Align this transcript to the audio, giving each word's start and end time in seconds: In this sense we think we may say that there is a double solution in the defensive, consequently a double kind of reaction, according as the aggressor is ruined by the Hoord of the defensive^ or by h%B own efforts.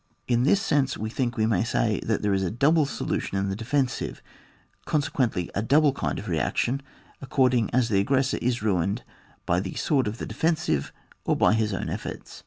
In 0.27 0.45
this 0.45 0.59
sense 0.59 0.97
we 0.97 1.11
think 1.11 1.37
we 1.37 1.45
may 1.45 1.63
say 1.63 2.01
that 2.03 2.23
there 2.23 2.33
is 2.33 2.41
a 2.41 2.49
double 2.49 2.87
solution 2.87 3.37
in 3.37 3.49
the 3.49 3.55
defensive, 3.55 4.19
consequently 4.85 5.51
a 5.53 5.61
double 5.61 5.93
kind 5.93 6.17
of 6.17 6.27
reaction, 6.27 6.81
according 7.21 7.69
as 7.71 7.89
the 7.89 7.99
aggressor 7.99 8.39
is 8.41 8.63
ruined 8.63 9.03
by 9.45 9.59
the 9.59 9.73
Hoord 9.73 10.07
of 10.07 10.17
the 10.17 10.25
defensive^ 10.25 10.89
or 11.23 11.35
by 11.35 11.51
h%B 11.53 11.75
own 11.77 11.89
efforts. 11.91 12.39